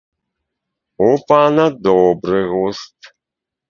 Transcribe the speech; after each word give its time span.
У 1.09 1.11
пана 1.33 1.69
добры 1.91 2.45
густ. 2.51 3.17